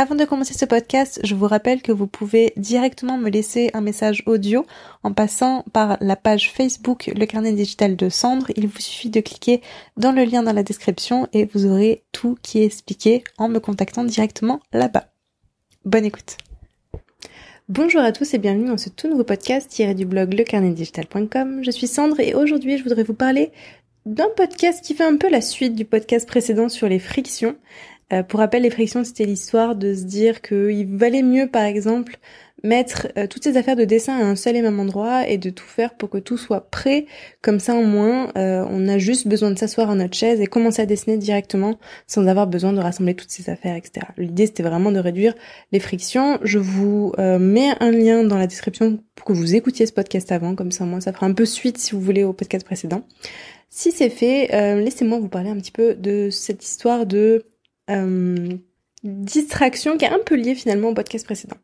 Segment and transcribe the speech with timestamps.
[0.00, 3.80] Avant de commencer ce podcast, je vous rappelle que vous pouvez directement me laisser un
[3.80, 4.64] message audio
[5.02, 8.46] en passant par la page Facebook Le Carnet Digital de Cendre.
[8.54, 9.60] Il vous suffit de cliquer
[9.96, 13.58] dans le lien dans la description et vous aurez tout qui est expliqué en me
[13.58, 15.08] contactant directement là-bas.
[15.84, 16.36] Bonne écoute.
[17.68, 21.64] Bonjour à tous et bienvenue dans ce tout nouveau podcast tiré du blog lecarnetdigital.com.
[21.64, 23.50] Je suis Cendre et aujourd'hui je voudrais vous parler
[24.06, 27.56] d'un podcast qui fait un peu la suite du podcast précédent sur les frictions.
[28.12, 32.16] Euh, pour rappel, les frictions, c'était l'histoire de se dire qu'il valait mieux, par exemple,
[32.64, 35.50] mettre euh, toutes ces affaires de dessin à un seul et même endroit et de
[35.50, 37.04] tout faire pour que tout soit prêt.
[37.42, 40.46] Comme ça, au moins, euh, on a juste besoin de s'asseoir à notre chaise et
[40.46, 44.06] commencer à dessiner directement sans avoir besoin de rassembler toutes ces affaires, etc.
[44.16, 45.34] L'idée, c'était vraiment de réduire
[45.70, 46.38] les frictions.
[46.42, 50.54] Je vous mets un lien dans la description pour que vous écoutiez ce podcast avant,
[50.54, 53.02] comme ça, au moins, ça fera un peu suite si vous voulez au podcast précédent.
[53.70, 54.48] Si c'est fait,
[54.80, 57.44] laissez-moi vous parler un petit peu de cette histoire de
[57.90, 58.48] euh,
[59.04, 61.56] distraction qui est un peu liée finalement au podcast précédent.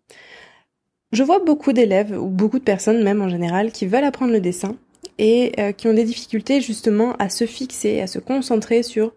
[1.13, 4.41] Je vois beaucoup d'élèves, ou beaucoup de personnes même en général, qui veulent apprendre le
[4.41, 4.77] dessin
[5.19, 9.13] et euh, qui ont des difficultés justement à se fixer, à se concentrer sur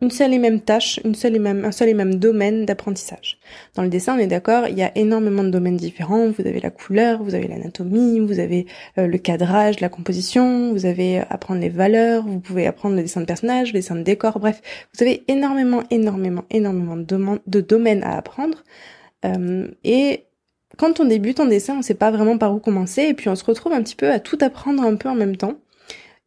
[0.00, 3.38] une seule et même tâche, une seule et même, un seul et même domaine d'apprentissage.
[3.74, 6.30] Dans le dessin, on est d'accord, il y a énormément de domaines différents.
[6.30, 8.66] Vous avez la couleur, vous avez l'anatomie, vous avez
[8.98, 13.02] euh, le cadrage, la composition, vous avez euh, apprendre les valeurs, vous pouvez apprendre le
[13.02, 14.62] dessin de personnages, le dessin de décor, bref,
[14.94, 18.64] vous avez énormément, énormément, énormément de, domaines à apprendre.
[19.24, 20.24] Euh, et
[20.78, 23.36] quand on débute en dessin, on sait pas vraiment par où commencer, et puis on
[23.36, 25.54] se retrouve un petit peu à tout apprendre un peu en même temps.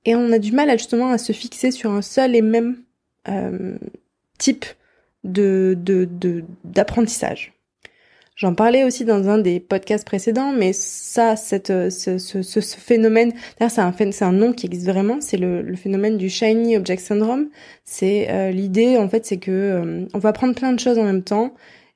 [0.05, 2.77] Et on a du mal à, justement à se fixer sur un seul et même
[3.27, 3.77] euh,
[4.37, 4.65] type
[5.23, 5.77] de
[6.63, 7.53] d'apprentissage.
[8.35, 13.31] J'en parlais aussi dans un des podcasts précédents, mais ça, cette, ce, ce, ce phénomène,
[13.59, 17.03] c'est un, c'est un nom qui existe vraiment, c'est le, le, phénomène du shiny object
[17.03, 17.49] syndrome.
[17.85, 21.03] C'est euh, l'idée, en fait, c'est que euh, on va apprendre plein de choses en
[21.03, 21.53] même temps,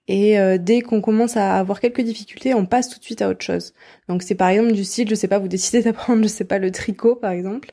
[0.08, 3.44] et dès qu'on commence à avoir quelques difficultés, on passe tout de suite à autre
[3.44, 3.74] chose.
[4.08, 6.60] Donc c'est par exemple du style, je sais pas, vous décidez d'apprendre, je sais pas,
[6.60, 7.72] le tricot par exemple,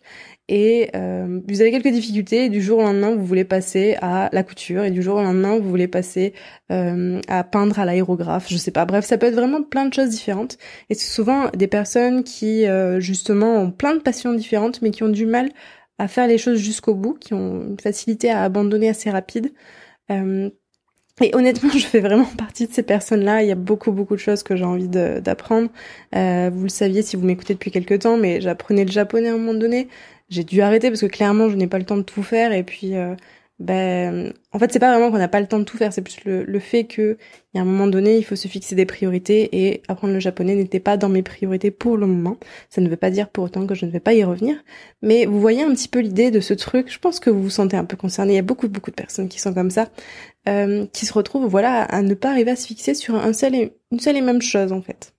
[0.49, 4.29] et euh, vous avez quelques difficultés et du jour au lendemain vous voulez passer à
[4.33, 6.35] la couture et du jour au lendemain vous voulez passer
[6.71, 8.85] euh, à peindre à l'aérographe, je sais pas.
[8.85, 10.59] Bref, ça peut être vraiment plein de choses différentes
[10.91, 15.03] et c'est souvent des personnes qui euh, justement ont plein de passions différentes mais qui
[15.03, 15.51] ont du mal
[15.99, 19.53] à faire les choses jusqu'au bout, qui ont une facilité à abandonner assez rapide.
[20.11, 20.51] Euh,
[21.21, 23.43] et honnêtement, je fais vraiment partie de ces personnes-là.
[23.43, 25.69] Il y a beaucoup, beaucoup de choses que j'ai envie d'apprendre.
[26.17, 29.35] Euh, vous le saviez si vous m'écoutez depuis quelques temps, mais j'apprenais le japonais à
[29.35, 29.89] un moment donné
[30.31, 32.63] j'ai dû arrêter parce que clairement je n'ai pas le temps de tout faire et
[32.63, 33.15] puis euh,
[33.61, 36.03] ben en fait c'est pas vraiment qu'on n'a pas le temps de tout faire c'est
[36.03, 37.17] plus le, le fait que
[37.53, 40.19] il y a un moment donné il faut se fixer des priorités et apprendre le
[40.19, 42.37] japonais n'était pas dans mes priorités pour le moment.
[42.71, 44.57] Ça ne veut pas dire pour autant que je ne vais pas y revenir.
[45.03, 46.91] Mais vous voyez un petit peu l'idée de ce truc.
[46.91, 48.33] Je pense que vous vous sentez un peu concerné.
[48.33, 49.89] Il y a beaucoup beaucoup de personnes qui sont comme ça
[50.49, 53.55] euh, qui se retrouvent voilà à ne pas arriver à se fixer sur un seul
[53.55, 55.14] et, une seule et même chose en fait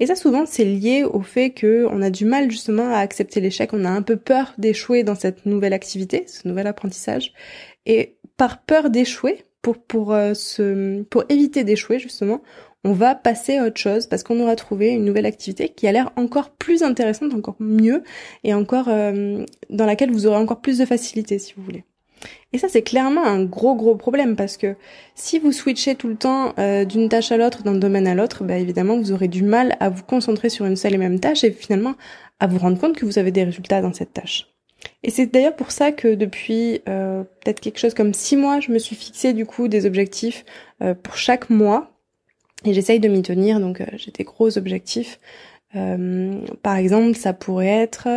[0.00, 3.70] et ça, souvent, c'est lié au fait qu'on a du mal justement à accepter l'échec.
[3.72, 7.32] On a un peu peur d'échouer dans cette nouvelle activité, ce nouvel apprentissage.
[7.84, 10.34] Et par peur d'échouer, pour pour euh,
[11.10, 12.42] pour éviter d'échouer justement,
[12.84, 15.92] on va passer à autre chose parce qu'on aura trouvé une nouvelle activité qui a
[15.92, 18.04] l'air encore plus intéressante, encore mieux
[18.44, 21.84] et encore euh, dans laquelle vous aurez encore plus de facilité si vous voulez.
[22.52, 24.76] Et ça, c'est clairement un gros gros problème parce que
[25.14, 28.44] si vous switchez tout le temps euh, d'une tâche à l'autre, d'un domaine à l'autre,
[28.44, 31.44] bah évidemment, vous aurez du mal à vous concentrer sur une seule et même tâche
[31.44, 31.94] et finalement
[32.40, 34.48] à vous rendre compte que vous avez des résultats dans cette tâche.
[35.02, 38.70] Et c'est d'ailleurs pour ça que depuis euh, peut-être quelque chose comme six mois, je
[38.70, 40.44] me suis fixé du coup des objectifs
[40.82, 41.90] euh, pour chaque mois
[42.64, 43.60] et j'essaye de m'y tenir.
[43.60, 45.20] Donc j'ai des gros objectifs.
[46.62, 48.08] par exemple, ça pourrait être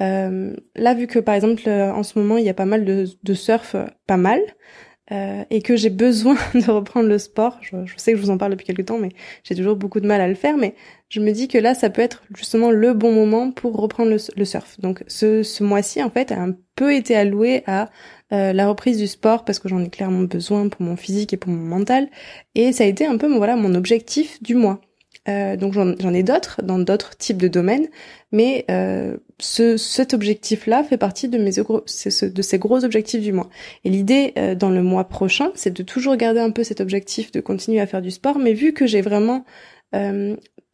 [0.00, 3.34] euh, là, vu que par exemple en ce moment il y a pas mal de,
[3.34, 4.40] surf, pas mal,
[5.10, 8.36] euh, et que j'ai besoin de reprendre le sport, je, sais que je vous en
[8.36, 9.08] parle depuis quelques temps, mais
[9.42, 10.74] j'ai toujours beaucoup de mal à le faire, mais
[11.08, 14.44] je me dis que là, ça peut être justement le bon moment pour reprendre le,
[14.44, 14.78] surf.
[14.80, 17.88] Donc ce, mois-ci, en fait, a un peu été alloué à
[18.34, 21.38] euh, la reprise du sport parce que j'en ai clairement besoin pour mon physique et
[21.38, 22.08] pour mon mental,
[22.54, 24.80] et ça a été un peu voilà mon objectif du mois.
[25.28, 27.88] Euh, donc j'en ai d'autres dans d'autres types de domaines,
[28.32, 33.48] mais euh, ce, cet objectif-là fait partie de mes de ces gros objectifs du mois.
[33.84, 37.30] Et l'idée euh, dans le mois prochain, c'est de toujours garder un peu cet objectif
[37.32, 39.44] de continuer à faire du sport, mais vu que j'ai vraiment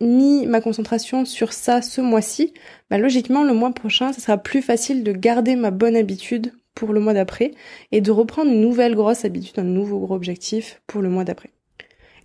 [0.01, 2.53] mis ma concentration sur ça ce mois-ci,
[2.91, 6.93] bah logiquement le mois prochain, ce sera plus facile de garder ma bonne habitude pour
[6.93, 7.53] le mois d'après
[7.93, 11.51] et de reprendre une nouvelle grosse habitude, un nouveau gros objectif pour le mois d'après.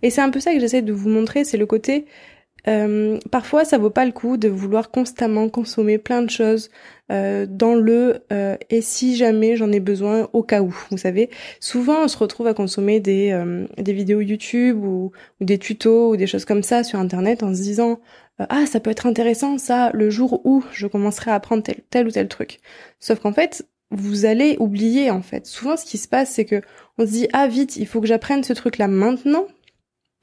[0.02, 2.06] Et c'est un peu ça que j'essaie de vous montrer, c'est le côté
[2.68, 6.70] euh, parfois, ça vaut pas le coup de vouloir constamment consommer plein de choses
[7.10, 10.74] euh, dans le euh, et si jamais j'en ai besoin au cas où.
[10.90, 11.30] Vous savez,
[11.60, 13.30] souvent on se retrouve à consommer des
[13.78, 17.54] des vidéos YouTube ou, ou, des tutos ou des choses comme ça sur Internet en
[17.54, 18.00] se disant
[18.38, 22.06] ah ça peut être intéressant ça le jour où je commencerai à apprendre tel, tel
[22.06, 22.58] ou tel truc.
[22.98, 25.46] Sauf qu'en fait vous allez oublier en fait.
[25.46, 26.62] Souvent ce qui se passe c'est que
[26.98, 29.46] on se dit ah vite il faut que j'apprenne ce truc là maintenant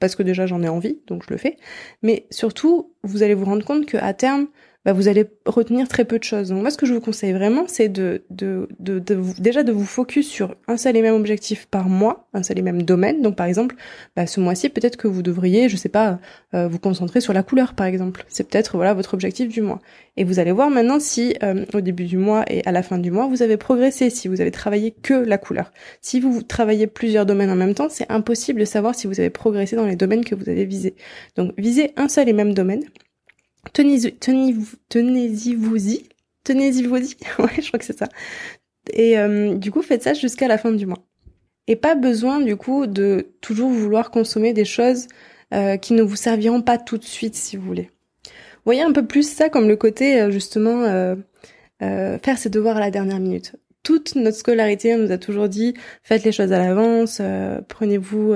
[0.00, 1.56] parce que déjà j'en ai envie, donc je le fais.
[2.02, 4.48] Mais surtout, vous allez vous rendre compte qu'à terme,
[4.84, 6.48] bah, vous allez retenir très peu de choses.
[6.48, 10.54] Donc moi, ce que je vous conseille vraiment, c'est de, déjà de vous focus sur
[10.66, 13.20] un seul et même objectif par mois, un seul et même domaine.
[13.20, 13.74] Donc par exemple,
[14.16, 16.20] bah, ce mois-ci, peut-être que vous devriez, je sais pas,
[16.54, 18.24] euh, vous concentrer sur la couleur, par exemple.
[18.28, 19.80] C'est peut-être voilà votre objectif du mois.
[20.16, 22.98] Et vous allez voir maintenant si euh, au début du mois et à la fin
[22.98, 25.72] du mois, vous avez progressé, si vous avez travaillé que la couleur.
[26.00, 29.30] Si vous travaillez plusieurs domaines en même temps, c'est impossible de savoir si vous avez
[29.30, 30.94] progressé dans les domaines que vous avez visés.
[31.36, 32.84] Donc visez un seul et même domaine
[33.72, 36.04] tenez-y, tenez-y vous-y,
[36.48, 38.08] je crois que c'est ça.
[38.92, 41.04] Et euh, du coup, faites ça jusqu'à la fin du mois.
[41.66, 45.06] Et pas besoin du coup de toujours vouloir consommer des choses
[45.52, 47.90] euh, qui ne vous serviront pas tout de suite si vous voulez.
[48.64, 50.84] Voyez un peu plus ça comme le côté euh, justement
[51.80, 53.54] faire ses devoirs à la dernière minute.
[53.82, 57.22] Toute notre scolarité nous a toujours dit faites les choses à l'avance,
[57.68, 58.34] prenez-vous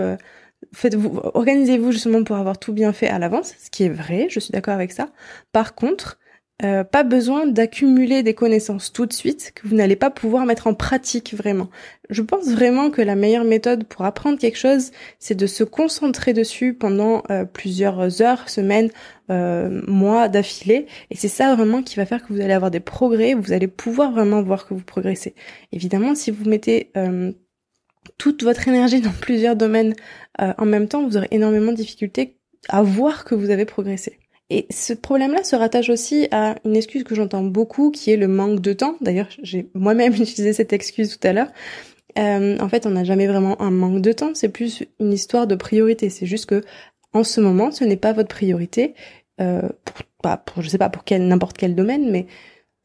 [0.73, 4.41] faites-vous, organisez-vous justement pour avoir tout bien fait à l'avance, ce qui est vrai, je
[4.41, 5.09] suis d'accord avec ça.
[5.53, 6.19] Par contre,
[6.65, 10.69] euh, pas besoin d'accumuler des connaissances tout de suite que vous n'allez pas pouvoir mettre
[10.69, 11.71] en pratique vraiment.
[12.09, 16.35] Je pense vraiment que la meilleure méthode pour apprendre quelque chose, c'est de se concentrer
[16.35, 18.91] dessus pendant euh, plusieurs heures, semaines,
[19.31, 20.87] euh, mois d'affilée.
[21.11, 23.67] Et c'est ça vraiment qui va faire que vous allez avoir des progrès, vous allez
[23.67, 25.35] pouvoir vraiment voir que vous progressez.
[25.73, 26.93] Évidemment, si vous mettez
[28.19, 29.95] toute votre énergie dans plusieurs domaines
[30.41, 32.37] euh, en même temps, vous aurez énormément de difficultés
[32.69, 34.19] à voir que vous avez progressé.
[34.51, 38.29] Et ce problème-là se rattache aussi à une excuse que j'entends beaucoup, qui est le
[38.29, 38.97] manque de temps.
[39.01, 41.49] D'ailleurs, j'ai moi-même utilisé cette excuse tout à l'heure.
[42.19, 44.33] Euh, en fait, on n'a jamais vraiment un manque de temps.
[44.35, 46.11] C'est plus une histoire de priorité.
[46.11, 46.63] C'est juste que
[47.15, 48.95] en ce moment, ce n'est pas votre priorité.
[49.41, 52.27] Euh, pour, pour, je sais pas pour quel n'importe quel domaine, mais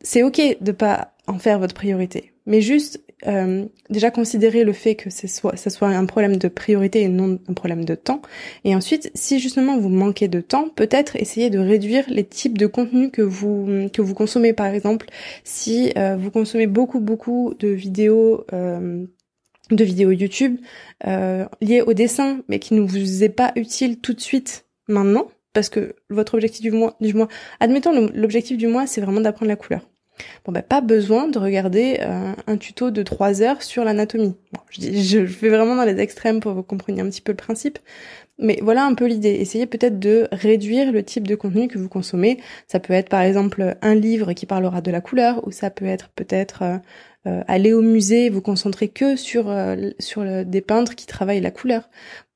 [0.01, 2.31] c'est ok de pas en faire votre priorité.
[2.45, 6.47] Mais juste euh, déjà considérer le fait que ce soit, ça soit un problème de
[6.47, 8.21] priorité et non un problème de temps.
[8.63, 12.67] Et ensuite, si justement vous manquez de temps, peut-être essayer de réduire les types de
[12.67, 14.53] contenus que vous que vous consommez.
[14.53, 15.07] Par exemple,
[15.43, 19.05] si euh, vous consommez beaucoup beaucoup de vidéos euh,
[19.71, 20.57] de vidéos YouTube
[21.07, 25.27] euh, liées au dessin, mais qui ne vous est pas utile tout de suite maintenant,
[25.53, 27.27] parce que votre objectif du mois, du mois,
[27.59, 29.81] admettons l'objectif du mois, c'est vraiment d'apprendre la couleur.
[30.45, 34.35] Bon ben pas besoin de regarder euh, un tuto de 3 heures sur l'anatomie.
[34.69, 37.37] je, je fais vraiment dans les extrêmes pour que vous compreniez un petit peu le
[37.37, 37.79] principe.
[38.39, 39.35] Mais voilà un peu l'idée.
[39.39, 42.39] Essayez peut-être de réduire le type de contenu que vous consommez.
[42.67, 45.85] Ça peut être par exemple un livre qui parlera de la couleur, ou ça peut
[45.85, 46.77] être peut-être euh,
[47.27, 49.53] euh, aller au musée vous concentrer que sur
[49.99, 51.89] sur des peintres qui travaillent la couleur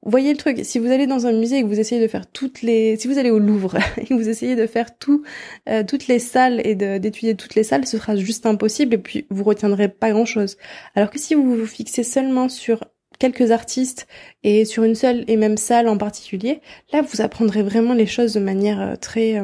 [0.04, 2.26] voyez le truc, si vous allez dans un musée et que vous essayez de faire
[2.26, 5.24] toutes les, si vous allez au Louvre et que vous essayez de faire tout,
[5.70, 9.28] euh, toutes les salles et d'étudier toutes les salles, ce sera juste impossible et puis
[9.30, 10.58] vous retiendrez pas grand chose.
[10.96, 12.84] Alors que si vous vous fixez seulement sur
[13.22, 14.08] quelques artistes
[14.42, 16.60] et sur une seule et même salle en particulier,
[16.92, 19.40] là vous apprendrez vraiment les choses de manière euh, très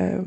[0.00, 0.22] euh,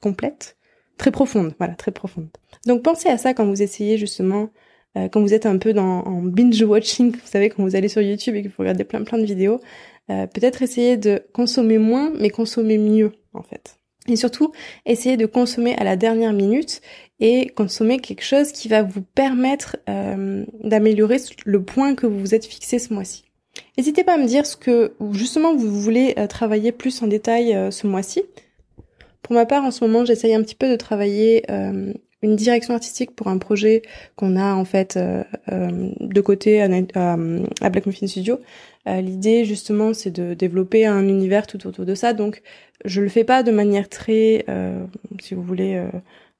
[0.00, 0.56] complète,
[0.96, 2.28] très profonde, voilà, très profonde.
[2.66, 4.50] Donc pensez à ça quand vous essayez justement
[4.96, 7.88] euh, quand vous êtes un peu dans en binge watching, vous savez quand vous allez
[7.88, 9.60] sur YouTube et que vous regardez plein plein de vidéos,
[10.10, 13.79] euh, peut-être essayer de consommer moins mais consommer mieux en fait.
[14.08, 14.52] Et surtout,
[14.86, 16.80] essayez de consommer à la dernière minute
[17.20, 22.34] et consommer quelque chose qui va vous permettre euh, d'améliorer le point que vous vous
[22.34, 23.24] êtes fixé ce mois-ci.
[23.76, 27.86] N'hésitez pas à me dire ce que justement vous voulez travailler plus en détail ce
[27.86, 28.22] mois-ci.
[29.22, 31.44] Pour ma part, en ce moment, j'essaye un petit peu de travailler
[32.22, 33.82] une direction artistique pour un projet
[34.16, 37.16] qu'on a en fait euh, euh, de côté à, à,
[37.70, 38.40] Black Muffin Studio.
[38.88, 42.12] Euh, l'idée justement c'est de développer un univers tout autour de ça.
[42.12, 42.42] Donc
[42.84, 44.46] je le fais pas de manière très,
[45.20, 45.84] si vous voulez,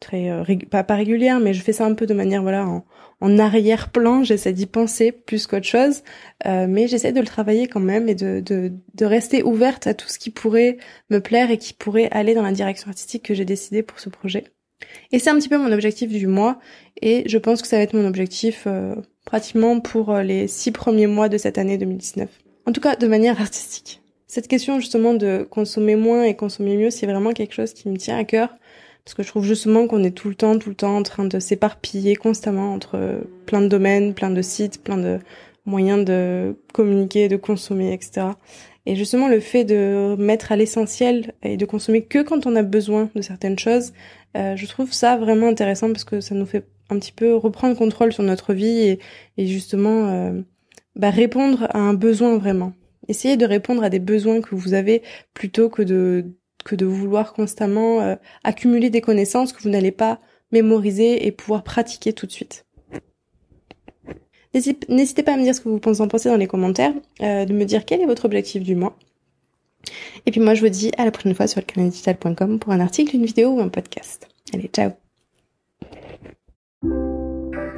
[0.00, 0.30] très
[0.70, 2.84] pas, pas régulière, mais je fais ça un peu de manière voilà en,
[3.20, 4.25] en arrière-plan.
[4.25, 6.02] J'essaie d'y penser plus qu'autre chose,
[6.46, 10.08] mais j'essaie de le travailler quand même et de, de de rester ouverte à tout
[10.08, 10.78] ce qui pourrait
[11.10, 14.08] me plaire et qui pourrait aller dans la direction artistique que j'ai décidé pour ce
[14.08, 14.44] projet.
[15.12, 16.58] Et c'est un petit peu mon objectif du mois,
[17.00, 18.94] et je pense que ça va être mon objectif euh,
[19.25, 22.28] pratiquement pour euh, les six premiers mois de cette année 2019.
[22.66, 24.00] En tout cas, de manière artistique.
[24.26, 27.96] cette question justement de consommer moins et consommer mieux, c'est vraiment quelque chose qui me
[27.96, 28.50] tient à cœur.
[29.04, 31.25] Parce que je trouve justement qu'on est tout le temps, tout le temps en train
[31.25, 35.18] de s'éparpiller constamment entre plein de domaines, plein de sites, plein de
[35.64, 38.26] moyens de communiquer, de consommer, etc.
[38.87, 42.62] Et justement, le fait de mettre à l'essentiel et de consommer que quand on a
[42.62, 43.92] besoin de certaines choses,
[44.37, 47.76] euh, je trouve ça vraiment intéressant parce que ça nous fait un petit peu reprendre
[47.76, 48.99] contrôle sur notre vie
[49.37, 50.40] et, justement euh,
[50.96, 52.72] bah, répondre à un besoin vraiment.
[53.08, 55.02] Essayez de répondre à des besoins que vous avez
[55.34, 56.26] plutôt que de
[56.64, 60.20] que de vouloir constamment euh, accumuler des connaissances que vous n'allez pas
[60.52, 62.66] mémoriser et pouvoir pratiquer tout de suite.
[64.52, 67.52] N'hésitez pas à me dire ce que vous en pensez dans les commentaires, euh, de
[67.52, 68.99] me dire quel est votre objectif du mois.
[70.26, 73.16] Et puis moi je vous dis à la prochaine fois sur le pour un article,
[73.16, 74.28] une vidéo ou un podcast.
[74.52, 74.92] Allez, ciao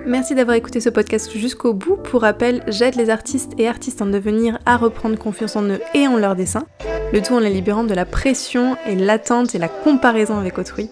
[0.04, 1.96] Merci d'avoir écouté ce podcast jusqu'au bout.
[1.96, 6.08] Pour rappel, j'aide les artistes et artistes en devenir à reprendre confiance en eux et
[6.08, 6.66] en leur dessin,
[7.12, 10.90] le tout en les libérant de la pression et l'attente et la comparaison avec autrui.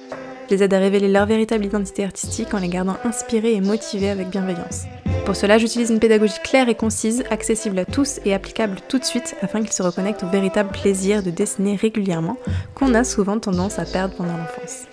[0.48, 4.10] Je les aide à révéler leur véritable identité artistique en les gardant inspirés et motivés
[4.10, 4.84] avec bienveillance.
[5.24, 9.04] Pour cela, j'utilise une pédagogie claire et concise, accessible à tous et applicable tout de
[9.04, 12.36] suite afin qu'ils se reconnectent au véritable plaisir de dessiner régulièrement
[12.74, 14.86] qu'on a souvent tendance à perdre pendant l'enfance.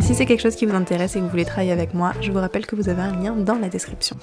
[0.00, 2.30] Si c'est quelque chose qui vous intéresse et que vous voulez travailler avec moi, je
[2.30, 4.16] vous rappelle que vous avez un lien dans la description.